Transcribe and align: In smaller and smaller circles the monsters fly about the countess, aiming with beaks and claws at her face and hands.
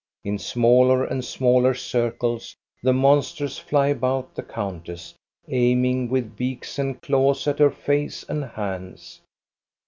In 0.23 0.39
smaller 0.39 1.05
and 1.05 1.23
smaller 1.23 1.75
circles 1.75 2.55
the 2.81 2.91
monsters 2.91 3.59
fly 3.59 3.89
about 3.89 4.33
the 4.33 4.41
countess, 4.41 5.13
aiming 5.47 6.09
with 6.09 6.35
beaks 6.35 6.79
and 6.79 6.99
claws 7.03 7.45
at 7.47 7.59
her 7.59 7.69
face 7.69 8.23
and 8.27 8.43
hands. 8.43 9.21